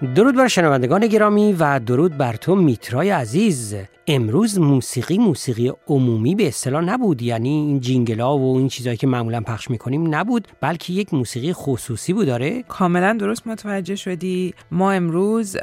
[0.00, 3.76] درود بر شنوندگان گرامی و درود بر تو میترای عزیز.
[4.12, 7.22] امروز موسیقی موسیقی عمومی به اصطلاح نبود.
[7.22, 12.12] یعنی این جینگلا و این چیزهایی که معمولا پخش می‌کنیم نبود بلکه یک موسیقی خصوصی
[12.12, 12.26] بود.
[12.26, 14.54] داره کاملا درست متوجه شدی.
[14.70, 15.56] ما امروز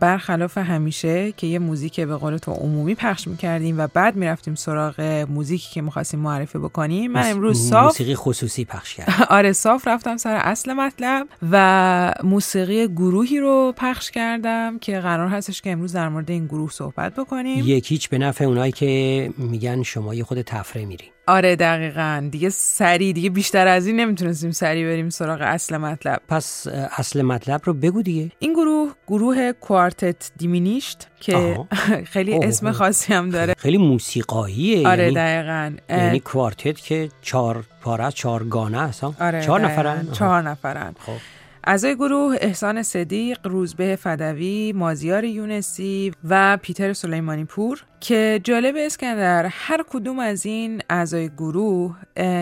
[0.00, 5.26] برخلاف همیشه که یه موزیک به قول تو عمومی پخش می‌کردیم و بعد می‌رفتیم سراغ
[5.30, 10.16] موزیکی که می‌خواستیم معرفی بکنیم من امروز صاف موسیقی خصوصی پخش کردم آره صاف رفتم
[10.16, 16.08] سر اصل مطلب و موسیقی گروهی رو پخش کردم که قرار هستش که امروز در
[16.08, 17.64] مورد این گروه صحبت بکنیم.
[17.92, 21.04] یکیچ به نفع اونایی که میگن شما یه خود تفره میری.
[21.26, 22.28] آره دقیقا.
[22.30, 26.20] دیگه سری دیگه بیشتر از این نمی‌تونستیم سری بریم سراغ اصل مطلب.
[26.28, 26.66] پس
[26.96, 28.30] اصل مطلب رو بگو دیگه.
[28.38, 31.58] این گروه گروه کوارتت دیمینیشت که
[32.12, 32.46] خیلی اوه.
[32.46, 33.54] اسم خاصی هم داره.
[33.58, 34.88] خیلی موسیقاییه.
[34.88, 35.72] آره یعنی, دقیقا.
[35.88, 39.60] یعنی کوارتت که چهار پاره چهار گانه هست ها؟ آره چهار.
[39.60, 40.08] نفرن.
[40.12, 40.94] چهار نفرن.
[40.98, 41.41] خب.
[41.64, 49.46] اعضای گروه احسان صدیق، روزبه فدوی، مازیار یونسی و پیتر سلیمانی پور که جالب اسکندر
[49.50, 51.96] هر کدوم از این اعضای گروه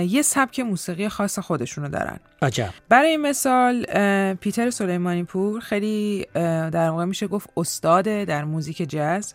[0.05, 2.21] یه سبک موسیقی خاص خودشونو دارن.
[2.43, 2.69] عجب.
[2.89, 3.85] برای مثال
[4.35, 9.35] پیتر سلیمانی پور خیلی در واقع میشه گفت استاده در موزیک جاز.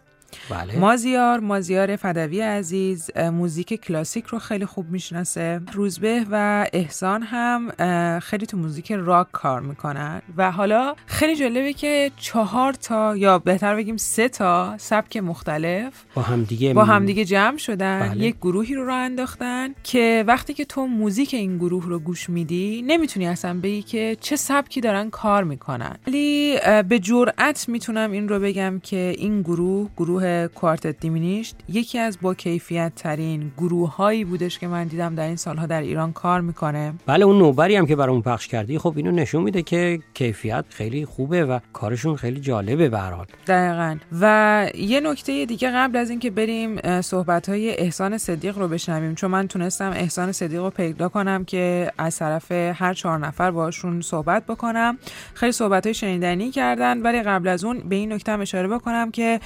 [0.50, 0.80] بله.
[0.80, 5.62] مازیار مازیار فدوی عزیز موزیک کلاسیک رو خیلی خوب می‌شناسه.
[5.74, 7.72] روزبه و احسان هم
[8.20, 10.22] خیلی تو موزیک راک کار می‌کنن.
[10.38, 16.22] و حالا خیلی جالبه که چهار تا یا بهتر بگیم سه تا سبک مختلف با
[16.22, 18.10] هم دیگه با همدیگه جمع شدن.
[18.10, 18.24] بله.
[18.24, 22.84] یک گروهی رو راه انداختن که وقتی که تو موزیک این گروه رو گوش میدی
[22.88, 25.96] نمی‌تونی اصلا بگی که چه سبکی دارن کار می‌کنن.
[26.08, 26.58] ولی
[26.90, 30.25] به جرأت می‌تونم این رو بگم که این گروه گروه
[30.56, 35.36] کوارتت دیمینیشت یکی از با کیفیت ترین گروه هایی بودش که من دیدم در این
[35.36, 36.94] سالها در ایران کار می‌کنه.
[37.06, 41.06] بله اون نوبری هم که برامون پخش کردی خب اینو نشون میده که کیفیت خیلی
[41.06, 43.26] خوبه و کارشون خیلی جالبه به حال.
[43.48, 43.98] دقیقا.
[44.22, 49.16] و یه نکته دیگه قبل از اینکه بریم صحبت های احسان صدیق رو بشنویم.
[49.16, 54.02] چون من تونستم احسان صدیق رو پیدا کنم که از طرف هر چهار نفر باشون
[54.02, 54.98] صحبت بکنم.
[55.34, 59.40] خیلی صحبت های شنیدنی کردن ولی قبل از اون به این نکته اشاره بکنم که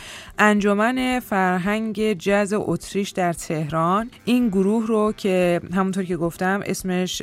[0.70, 4.12] انجمن فرهنگ جز اتریش در تهران.
[4.26, 7.22] این گروه رو که همونطور که گفتم اسمش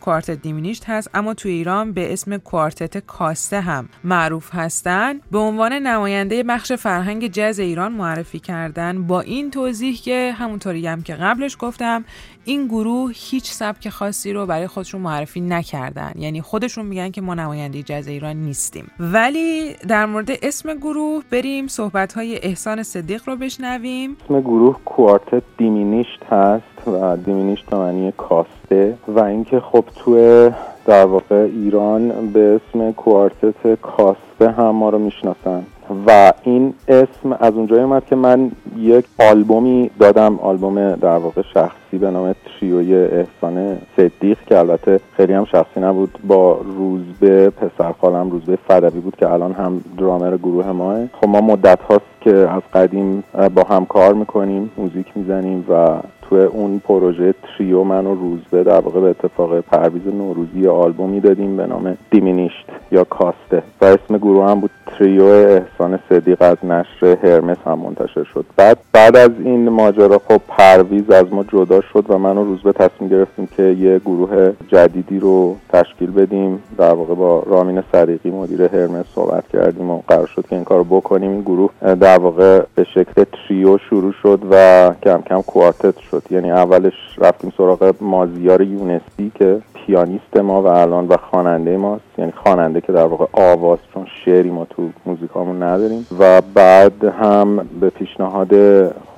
[0.00, 5.20] کوارتت دیمینیشت هست اما تو ایران به اسم کوارتت کاسته هم معروف هستن.
[5.30, 9.02] به عنوان نماینده بخش فرهنگ جز ایران معرفی کردن.
[9.02, 12.04] با این توضیح که همونطوری هم که قبلش گفتم
[12.48, 16.12] این گروه هیچ سبک خاصی رو برای خودشون معرفی نکردن.
[16.16, 18.90] یعنی خودشون میگن که ما نماینده جز ایران نیستیم.
[19.00, 24.16] ولی در مورد اسم گروه بریم صحبت های احسان صدیق رو بشنویم.
[24.24, 30.50] اسم گروه کوارتت دیمینیشت هست و دیمینیشت معنی کاسته و اینکه خب توی
[30.86, 35.66] در واقع ایران به اسم کوارتت کاسته هم ما رو می‌شناسن.
[36.06, 41.98] و این اسم از اونجایی اومد که من یک آلبومی دادم آلبوم در واقع شخصی
[41.98, 48.30] به نام تریوی احسان صدیق که البته خیلی هم شخصی نبود با روزبه پسر خالم
[48.30, 51.06] روزبه فدوی بود که الان هم درامر گروه ماه.
[51.20, 53.24] خب ما مدت هاست که از قدیم
[53.54, 58.80] با هم کار می‌کنیم موزیک می‌زنیم و تو اون پروژه تریو من و روزبه در
[58.80, 64.50] واقع به اتفاق پرویز نوروزی آلبومی دادیم به نام دیمینیشت یا کاسته و اسم گروه
[64.50, 68.44] هم بود تریو احسان صدیق از نشر هرمس هم منتشر شد.
[68.56, 72.72] بعد بعد از این ماجرا خب پرویز از ما جدا شد و من و روزبه
[72.72, 76.62] تصمیم گرفتیم که یه گروه جدیدی رو تشکیل بدیم.
[76.78, 80.82] در واقع با رامین صدیقی مدیر هرمس صحبت کردیم و قرار شد که این کار
[80.82, 81.30] بکنیم.
[81.30, 86.17] این گروه در واقع به شکل تریو شروع شد و کم کم کوارتت شد.
[86.30, 92.04] یعنی اولش رفتیم سراغ مازیار یونسی که پیانیست ما و الان و خواننده ماست.
[92.18, 96.06] یعنی خواننده که در واقع آواز چون شعری ما تو موزیکامون نداریم.
[96.18, 98.52] و بعد هم به پیشنهاد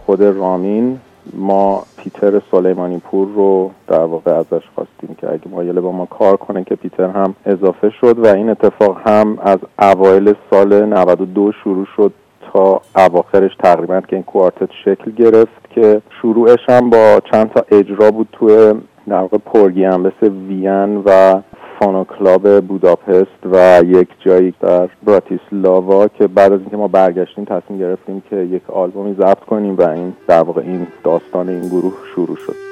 [0.07, 1.01] خود رامین
[1.35, 6.37] ما پیتر سلیمانی پور رو در واقع ازش خواستیم که اگه مایل با ما کار
[6.37, 8.19] کنه که پیتر هم اضافه شد.
[8.19, 12.13] و این اتفاق هم از اوایل سال 92 شروع شد
[12.53, 15.60] تا اواخرش تقریبا که این کوارتت شکل گرفت.
[15.75, 18.75] که شروعش هم با چند تا اجرا بود توی
[19.09, 19.39] در واقع
[19.93, 21.41] امبس وین و
[21.79, 27.79] فانو کلاب بوداپست و یک جایی در براتیسلاوا که بعد از اینکه ما برگشتیم تصمیم
[27.79, 32.37] گرفتیم که یک آلبومی ضبط کنیم و این در واقع این داستان این گروه شروع
[32.37, 32.70] شد.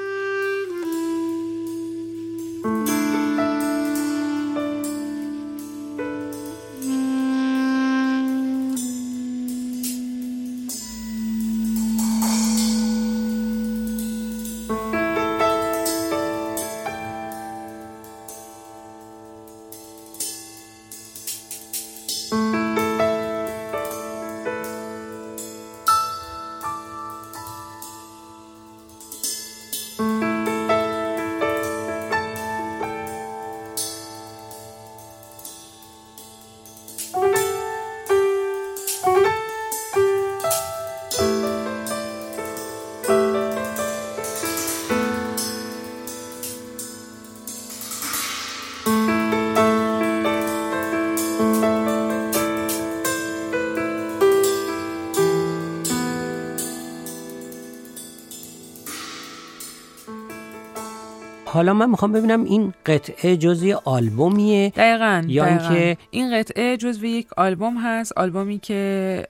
[61.51, 67.27] حالا من می‌خوام ببینم این قطعه جزوی آلبومیه دقیقا یا اینکه این قطعه جزوی یک
[67.37, 69.27] آلبوم هست آلبومی که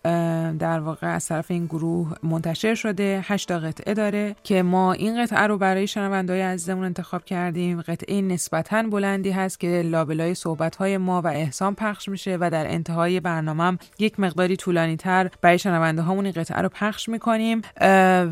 [0.59, 5.47] در واقع از طرف این گروه منتشر شده هشتا قطعه داره که ما این قطعه
[5.47, 7.81] رو برای شنوندهای عزیزمون انتخاب کردیم.
[7.81, 12.67] قطعه نسبتا بلندی هست که لابلای صحبت های ما و احسان پخش میشه و در
[12.67, 17.61] انتهای برنامه یک مقداری طولانی تر برای شنونده هامون این قطعه رو پخش می‌کنیم.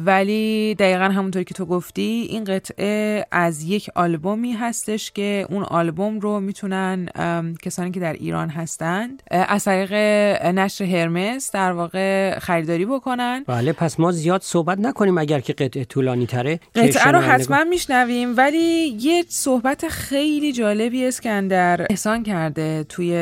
[0.06, 6.20] ولی دقیقا همونطوری که تو گفتی این قطعه از یک آلبومی هستش که اون آلبوم
[6.20, 7.10] رو می‌تونن
[7.62, 9.94] کسانی که در ایران هستند از طریق
[10.46, 13.44] نشر هرمس در واقع خریداری بکنن.
[13.48, 16.60] بله پس ما زیاد صحبت نکنیم اگر که قطعه طولانی تره.
[16.76, 18.38] قطعه رو حتما میشنویم.
[18.38, 23.14] ولی یه صحبت خیلی جالبی اسکندر احسان کرده توی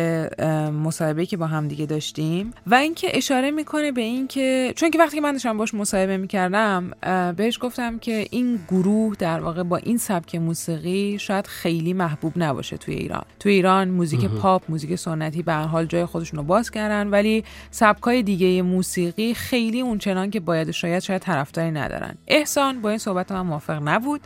[0.84, 2.54] مصاحبه که با هم دیگه داشتیم.
[2.68, 6.92] و اینکه اشاره می‌کنه به اینکه چون که وقتی من داشتم باش مصاحبه می‌کردم
[7.38, 12.78] بهش گفتم که این گروه در واقع با این سبک موسیقی شاید خیلی محبوب نباشه
[12.78, 13.24] توی ایران.
[13.40, 17.44] توی ایران موزیک پاپ موزیک سنتی به هر حال جای خودشون رو باز کردن ولی
[17.72, 22.16] سبکای دیگه موسیقی خیلی اونچنان که باید شاید شاید طرفداری ندارن.
[22.28, 24.22] احسان با این صحبت من موافق نبود.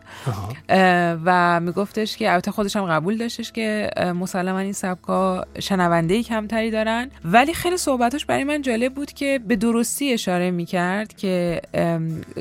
[1.25, 7.11] و میگفتش که البته خودش هم قبول داشتش که مسلما این سبکا شنونده کمتری دارن.
[7.25, 11.61] ولی خیلی صحبتش برای من جالب بود که به درستی اشاره می‌کرد که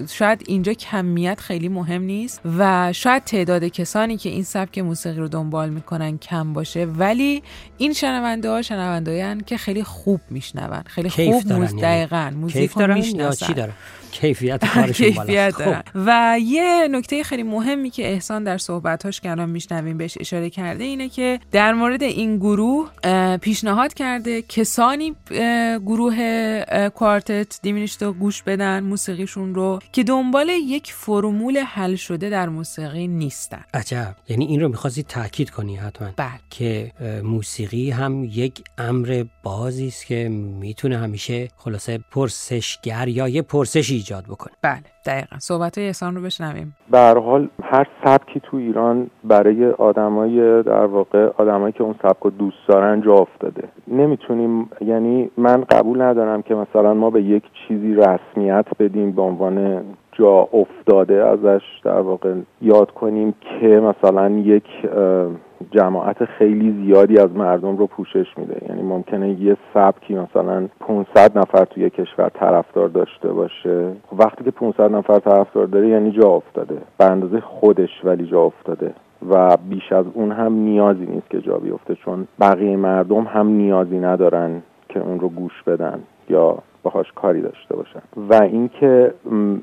[0.09, 5.29] شاید اینجا کمیت خیلی مهم نیست و شاید تعداد کسانی که این سبک موسیقی رو
[5.29, 6.85] دنبال می‌کنن کم باشه.
[6.85, 7.43] ولی
[7.79, 10.83] این شنونده ها شنونده که خیلی خوب میشنون.
[10.87, 13.73] خیلی خوب موز یعنی؟ دقیقا موزیک رو می‌شناسن.
[14.11, 15.75] کیفیت کارشون خب.
[15.95, 20.85] و یه نکته خیلی مهمی که احسان در صحبتاش که الان میشنویم بهش اشاره کرده
[20.85, 22.91] اینه که در مورد این گروه
[23.41, 25.15] پیشنهاد کرده کسانی
[25.87, 26.61] گروه
[26.95, 33.58] کوارتت دیمینیشتو گوش بدن موسیقیشون رو که دنبال یک فرمول حل شده در موسیقی نیستن.
[33.75, 34.15] عجب.
[34.29, 36.09] یعنی این رو می‌خواستی تاکید کنی حتما.
[36.17, 36.29] بله.
[36.51, 36.91] که
[37.25, 40.29] موسیقی هم یک امر بازی است که
[40.61, 44.53] می‌تونه همیشه خلاصه پرسشگر یا یه پرسشی ایجاد بکنه.
[44.63, 44.83] بله.
[45.07, 45.39] دقیقا.
[45.39, 46.77] صحبت احسان رو بشنویم.
[46.91, 52.31] به حال هر سبکی تو ایران برای آدمای در واقع آدمایی که اون سبک رو
[52.31, 53.69] دوست دارن جا افتاده.
[53.89, 59.85] نمی‌تونیم یعنی من قبول ندارم که مثلا ما به یک چیزی رسمیت بدیم به عنوان
[60.27, 64.65] افتاده ازش در واقع یاد کنیم که مثلا یک
[65.71, 68.67] جماعت خیلی زیادی از مردم رو پوشش میده.
[68.69, 73.93] یعنی ممکنه یه سبکی مثلا 500 نفر توی کشور طرفدار داشته باشه.
[74.19, 76.77] وقتی که 500 نفر طرفدار داره یعنی جا افتاده.
[76.99, 78.95] به اندازه خودش ولی جا افتاده.
[79.31, 83.99] و بیش از اون هم نیازی نیست که جا بیفته چون بقیه مردم هم نیازی
[83.99, 86.59] ندارن که اون رو گوش بدن یا
[86.89, 88.01] باهاش کاری داشته باشن.
[88.17, 89.15] و اینکه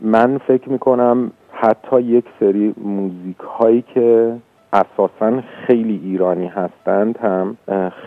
[0.02, 4.36] من فکر می‌کنم حتی یک سری موزیک هایی که
[4.74, 7.58] اساسا خیلی ایرانی هستند هم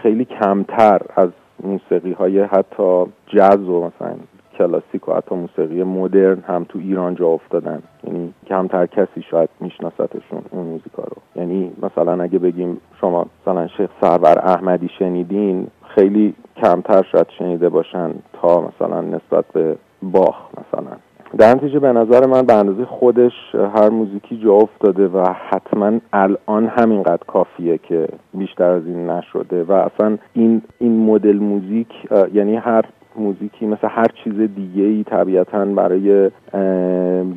[0.03, 1.31] خیلی کمتر از
[1.63, 4.15] موسیقی های حتی جاز و مثلا
[4.59, 7.83] کلاسیک و حتی موسیقی مدرن هم تو ایران جا افتادن.
[8.05, 11.17] یعنی کمتر کسی شاید میشناستشون اون موزیکا رو.
[11.37, 18.11] یعنی مثلا اگه بگیم شما مثلا شیخ سرور احمدی شنیدین خیلی کمتر شاید شنیده باشن
[18.33, 20.97] تا مثلا نسبت به باخ مثلا.
[21.39, 26.67] در نتیجه به نظر من به اندازه خودش هر موزیکی جا افتاده و حتما الان
[26.67, 29.65] همینقدر کافیه که بیشتر از این نشده.
[29.65, 31.89] و اصلا این این مدل موزیک
[32.33, 32.85] یعنی هر
[33.19, 36.31] موزیکی مثل هر چیز دیگه ای طبیعتا برای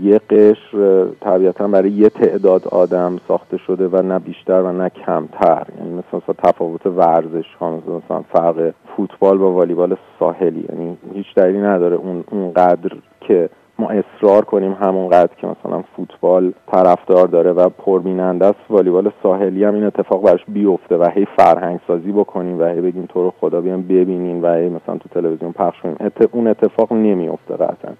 [0.02, 5.68] یه قشر طبیعتا برای یه تعداد آدم ساخته شده و نه بیشتر و نه کمتر.
[5.78, 10.66] یعنی مثل مثلا تفاوت ورزش ها مثلا فرق فوتبال با والیبال ساحلی.
[10.70, 17.28] یعنی هیچ دلیلی نداره اون اونقدر که ما اصرار کنیم همونقدر که مثلا فوتبال طرفدار
[17.28, 22.12] داره و پربیننده است والیبال ساحلی هم این اتفاق براش بیفته و هی فرهنگ سازی
[22.12, 25.82] بکنیم و هی بگیم تو رو خدا بیام ببینین و هی مثلا تو تلویزیون پخش
[25.82, 25.96] کنیم.
[26.32, 27.94] اون اتفاق نمیفته قطعا.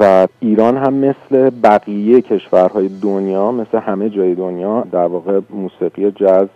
[0.00, 6.48] و ایران هم مثل بقیه کشورهای دنیا مثل همه جای دنیا در واقع موسیقی جاز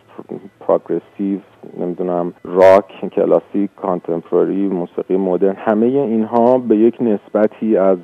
[0.61, 1.39] پروگرسیو
[1.81, 7.99] نمی‌دونم راک کلاسیک کانتمپراری موسیقی مدرن همه اینها به یک نسبتی از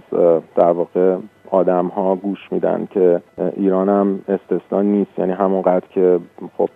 [0.57, 1.17] در واقع
[1.55, 3.21] آدم ها گوش میدن که
[3.57, 5.19] ایران هم استثنا نیست.
[5.19, 6.19] یعنی همونقدر که
[6.57, 6.69] خب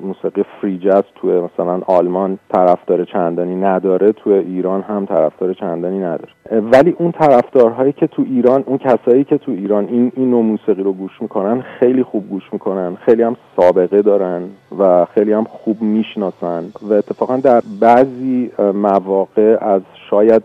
[0.00, 6.28] موسیقی فری جاز تو مثلا آلمان طرفدار چندانی نداره تو ایران هم طرفدار چندانی نداره.
[6.72, 10.82] ولی اون طرفدارهایی که تو ایران اون کسایی که تو ایران این این نوع موسیقی
[10.82, 14.42] رو گوش می‌کنن خیلی خوب گوش می‌کنن خیلی هم سابقه دارن
[14.78, 16.64] و خیلی هم خوب می‌شناسن.
[16.90, 20.42] و اتفاقا در بعضی مواقع از شاید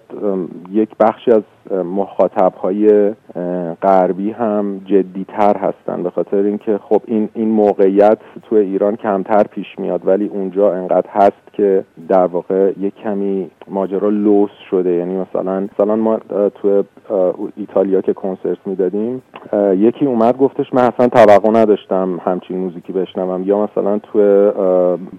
[0.71, 3.11] یک بخشی از مخاطب های
[3.81, 6.03] غربی هم جدیتر هستن.
[6.03, 8.17] به خاطر اینکه خب این این موقعیت
[8.49, 14.09] تو ایران کمتر پیش میاد ولی اونجا انقدر هست که در واقع یک کمی ماجرا
[14.09, 14.91] لوس شده.
[14.91, 16.17] یعنی مثلا مثلا ما
[16.55, 16.83] تو
[17.57, 19.21] ایتالیا که کنسرت می‌دادیم
[19.77, 23.43] یکی اومد گفتش من اصلا توقع نداشتم همچین موزیکی بشنوم.
[23.43, 24.19] یا مثلا تو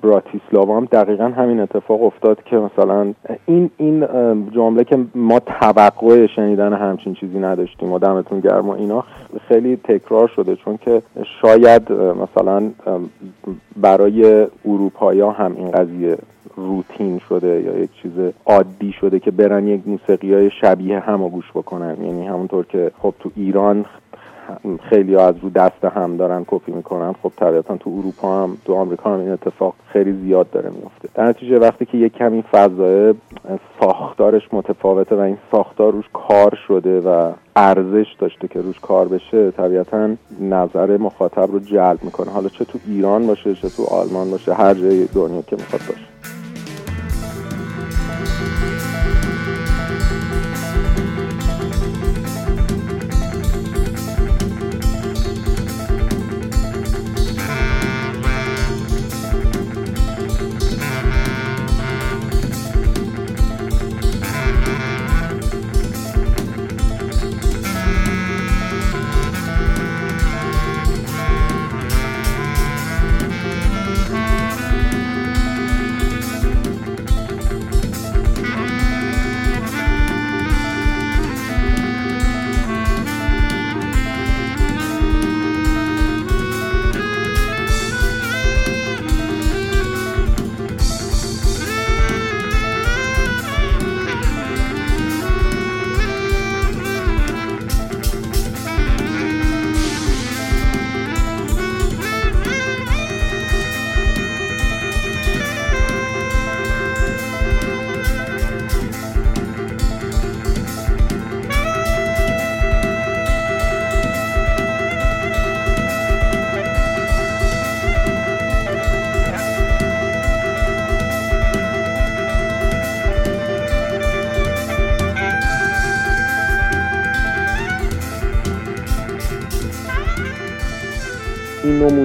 [0.02, 3.12] براتیسلاوا هم دقیقا همین اتفاق افتاد که مثلا
[3.47, 4.07] این این
[4.50, 9.04] جمله که ما توقع شنیدن همچین چیزی نداشتیم و دمتون گرم و اینا.
[9.49, 11.02] خیلی تکرار شده چون که
[11.42, 12.70] شاید مثلا
[13.76, 16.18] برای اروپایا هم این قضیه
[16.56, 18.12] روتین شده یا یک چیز
[18.47, 21.97] عادی شده که برن یک موسیقی های شبیه هم گوش بکنن.
[22.04, 23.85] یعنی همونطور که خب تو ایران
[24.83, 27.14] خیلی از رو دست هم دارن کپی می‌کنن.
[27.23, 31.09] خب طبیعتا تو اروپا هم تو آمریکا هم این اتفاق خیلی زیاد داره میفته.
[31.14, 33.14] در نتیجه وقتی که یک کمی فضای
[33.80, 39.50] ساختارش متفاوته و این ساختار روش کار شده و ارزش داشته که روش کار بشه
[39.50, 40.09] طبیعتا
[40.40, 42.30] نظر مخاطب رو جلب می‌کنه.
[42.30, 46.39] حالا چه تو ایران باشه چه تو آلمان باشه هر جای دنیا که می‌خواد باشه.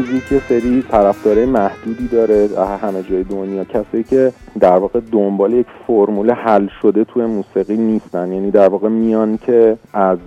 [0.06, 2.50] موزیک یه سری طرفدارای محدودی داره
[2.82, 3.64] همه جای دنیا.
[3.64, 8.32] کسایی که در واقع دنبال یک فرمول حل شده توی موسیقی نیستن.
[8.32, 10.18] یعنی در واقع میان که از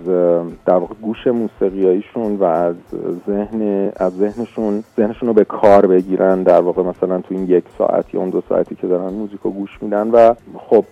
[0.65, 2.75] در واقع گوش موسیقیاییشون و از
[3.27, 6.43] ذهن از ذهنشون ذهنشون رو به کار بگیرن.
[6.43, 9.51] در واقع مثلا تو این یک ساعت یا اون دو ساعتی که دارن موزیک رو
[9.51, 10.85] گوش میدن و خب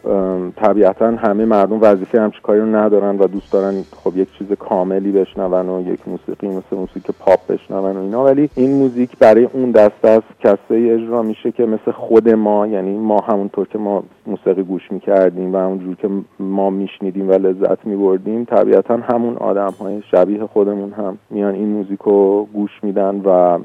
[0.55, 5.11] طبیعتا همه مردم وظیفه همچین کاری رو ندارن و دوست دارن خب یک چیز کاملی
[5.11, 8.23] بشنون و یک موسیقی مثل موسیقی پاپ بشنون و اینا.
[8.23, 12.97] ولی این موزیک برای اون دست از کسایی اجرا میشه که مثل خود ما یعنی
[12.97, 18.45] ما همونطور که ما موسیقی گوش می‌کردیم و همونجور که ما میشنیدیم و لذت میبردیم
[18.45, 23.59] طبیعتا همون آدم های شبیه خودمون هم میان این موزیک رو گوش میدن و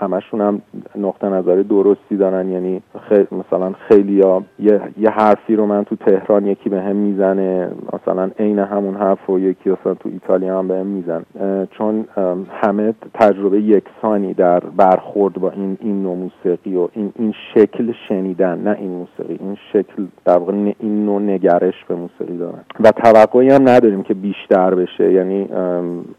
[0.00, 0.62] همشون هم
[0.96, 2.48] نقطه نظر درستی دارن.
[2.48, 6.96] یعنی خیلی مثلا خیلی یا یه،, یه حرفی رو من تو تهران یکی به هم
[6.96, 11.22] می‌زنه مثلا عین همون حرف و یکی مثلا تو ایتالیا هم به هم میزن
[11.70, 12.04] چون
[12.50, 18.58] همه تجربه یکسانی در برخورد با این این نوع موسیقی و این این شکل شنیدن
[18.58, 22.60] نه این موسیقی این شکل در واقع این نوع نگرش به موسیقی دارن.
[22.80, 25.12] و توقعی هم نداریم که بیشتر بشه.
[25.12, 25.48] یعنی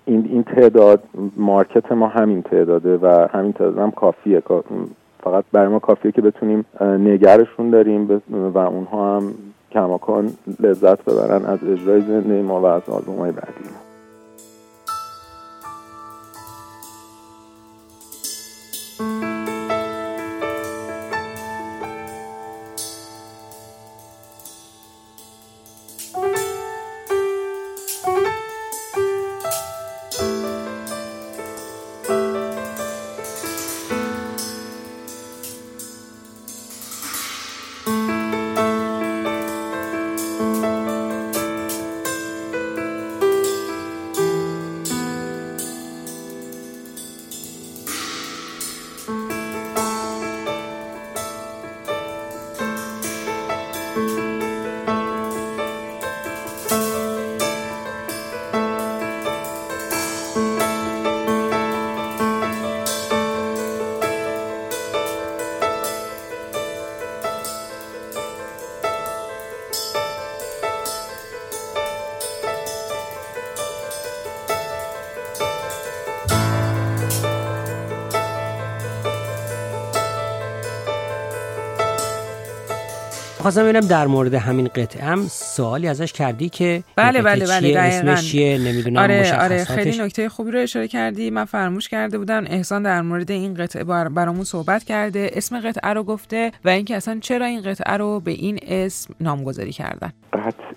[0.06, 1.04] این این تعداد
[1.38, 4.44] مارکت ما همین تعداده و همین هم کافیه.
[5.24, 8.22] فقط برای ما کافیه که بتونیم نگرشون داریم
[8.54, 9.34] و اونها هم
[9.72, 13.91] کماکان لذت ببرن از اجرای زنده ما و از آلبوم های بعدی
[83.42, 88.32] خواستم ببینم در مورد همین قطعه هم سوالی ازش کردی که بله بله بله اسمش
[88.32, 91.30] چیه نمی‌دونم آره آره خیلی نکته خوبی رو اشاره کردی.
[91.30, 96.04] من فرموش کرده بودم احسان در مورد این قطعه برامون صحبت کرده اسم قطعه رو
[96.04, 100.14] گفته و اینکه اصلا چرا این قطعه رو به این اسم نامگذاری کردن.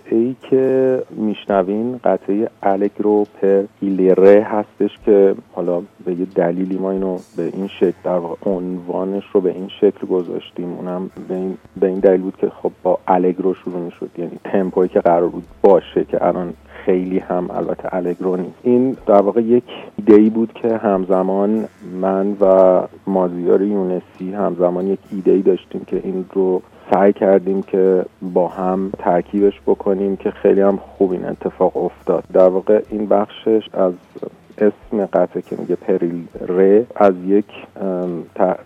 [0.05, 6.91] قطعه ای که میشنوین قطعه الگرو پر ایلیره هستش که حالا به یه دلیلی ما
[6.91, 10.73] اینو به این شکل در عنوانش رو به این شکل گذاشتیم.
[10.73, 14.09] اونم به این, به این دلیل بود که خب با الگرو شروع می‌شد.
[14.17, 16.53] یعنی تمپوی که قرار بود باشه که الان
[16.85, 18.59] خیلی هم البته الگرو نیست.
[18.63, 19.63] این در واقع یک
[19.97, 21.67] ایده ای بود که همزمان
[22.01, 28.05] من و مازیار یونسی همزمان یک ایده ای داشتیم که این رو سعی کردیم که
[28.21, 32.23] با هم ترکیبش بکنیم که خیلی هم خوب این اتفاق افتاد.
[32.33, 33.93] در واقع این بخشش از
[34.57, 37.45] اسم قطعه که میگه پریل ره از یک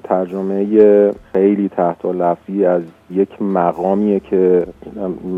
[0.03, 4.67] ترجمه خیلی تحت و لفظی از یک مقامیه که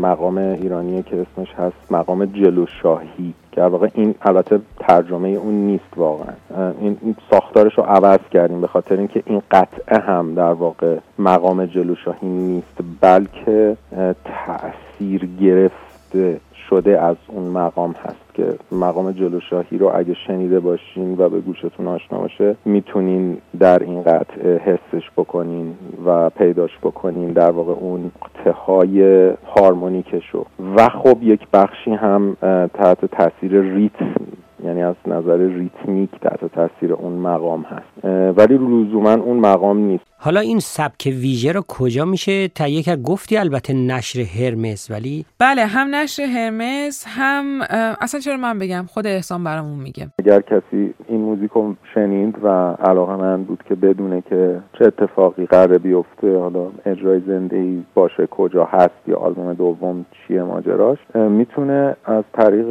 [0.02, 6.34] مقام ایرانیه که اسمش هست مقام جلوشاهی که واقع این البته ترجمه اون نیست واقعا.
[6.80, 12.28] این ساختارش رو عوض کردیم به خاطر اینکه این قطعه هم در واقع مقام جلوشاهی
[12.28, 13.76] نیست بلکه
[14.24, 16.40] تاثیر گرفته
[16.72, 21.88] شده از اون مقام هست که مقام جلوشاهی رو اگه شنیده باشین و به گوشتون
[21.88, 25.74] آشنا باشه می‌تونین در این قطعه حسش بکنین
[26.06, 28.10] و پیداش بکنین در واقع اون
[28.66, 30.46] های هارمونیکش رو.
[30.76, 32.36] و خب یک بخشی هم
[32.74, 34.14] تحت تاثیر ریتم
[34.64, 38.04] یعنی از نظر ریتمیک تحت تاثیر اون مقام هست.
[38.38, 40.11] ولی لزوما اون مقام نیست.
[40.24, 45.66] حالا این سبک ویژه رو کجا میشه؟ تهیه کرد گفتی البته نشر هرمس ولی بله
[45.66, 47.60] هم نشر هرمس هم
[48.00, 50.08] اصلا چرا من بگم؟ خود احسان برامون میگه.
[50.18, 55.78] اگر کسی این موزیک رو شنید و علاقه‌مند بود که بدونه که چه اتفاقی قراره
[55.78, 62.24] بیفته حالا اجرای زنده ای باشه کجا هست یا آلبوم دوم چیه ماجراش می‌تونه از
[62.32, 62.68] طریق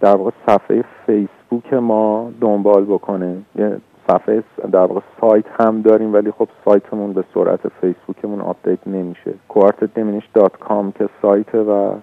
[0.00, 3.36] در واقع صفحه فیسبوک ما دنبال بکنه.
[3.58, 3.76] یه
[4.08, 9.34] صفحه در واقع سایت هم داریم ولی خب سایتمون به سرعت فیسبوکمون update نمیشه.
[9.50, 11.94] quartetdiminished.com که سایت و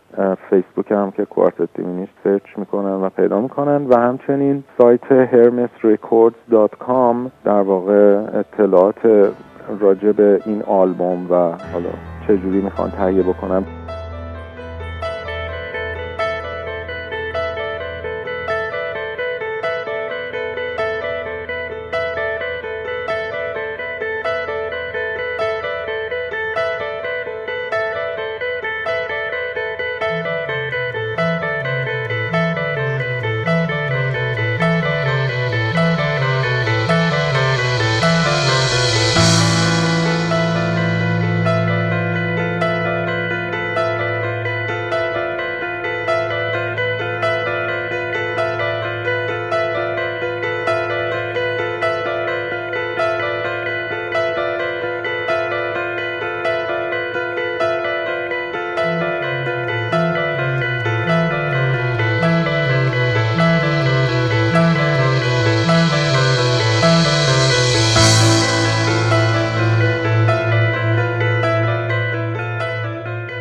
[0.49, 3.87] فیسبوک هم که کوارتت دیمینیش سرچ می‌کنن و پیدا می‌کنن.
[3.87, 9.31] و همچنین سایت hermesrecords.com در واقع اطلاعات
[9.79, 11.35] راجع به این آلبوم و
[11.73, 11.89] حالا
[12.27, 13.63] چجوری می‌خوان تهیه بکنن.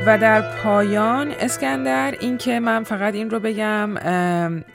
[0.08, 1.30] و در پایان.
[1.30, 3.94] اسکندر اینکه من فقط این رو بگم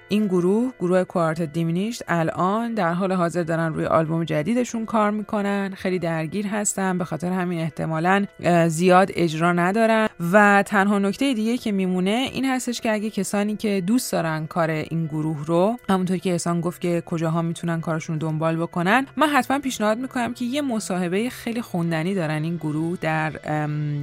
[0.10, 5.73] این گروه گروه کوارت دیمینیشت الان در حال حاضر دارن روی آلبوم جدیدشون کار می‌کنن.
[5.77, 6.97] خیلی درگیر هستن.
[6.97, 8.25] به خاطر همین احتمالا
[8.67, 10.10] زیاد اجرا ندارن.
[10.32, 14.69] و تنها نکته دیگه که میمونه این هستش که اگه کسانی که دوست دارن کار
[14.69, 19.60] این گروه رو همونطور که احسان گفت که کجاها می‌تونن کارشون دنبال بکنن من حتما
[19.60, 23.32] پیشنهاد می‌کنم که یه مصاحبه خیلی خوندنی دارن این گروه در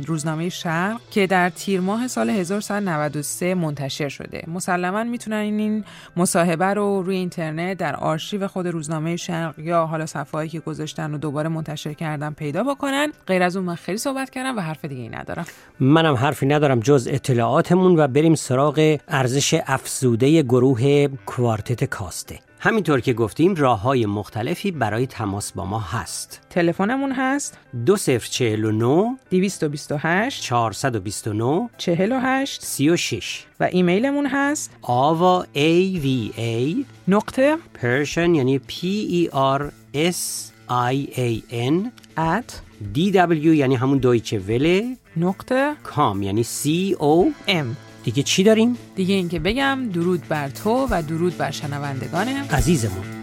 [0.07, 4.45] روزنامه شرق که در تیر ماه سال 1393 منتشر شده.
[4.47, 5.85] مسلما می‌تونن این
[6.17, 11.19] مصاحبه رو روی اینترنت در آرشیو خود روزنامه شرق یا حالا صفحه‌ای که گذاشتن و
[11.19, 13.13] دوباره منتشر کردن پیدا بکنن.
[13.27, 15.45] غیر از اون من خیلی صحبت کردم و حرف دیگه ای ندارم.
[15.81, 22.50] منم حرفی ندارم جز اطلاعاتمون و بریم سراغ ارزش افزوده گروه کوارتت کاسته.
[22.63, 26.41] همینطور که گفتیم راه های مختلفی برای تماس با ما هست.
[26.51, 37.57] تلفنمون هست؟ 2049 228 429 48 36 و ایمیلمون هست؟ آوا ای وی ای نقطه
[37.75, 38.73] پرشن یعنی P
[39.11, 39.63] E R
[39.95, 42.53] S I A N at
[42.95, 47.90] D W یعنی همون دویچه وله نقطه کام یعنی C O M.
[48.11, 53.20] دیگه چی داریم؟ دیگه اینکه بگم درود بر تو و درود بر شنوندگان عزیزمون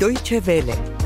[0.00, 0.99] Deutsche Welle.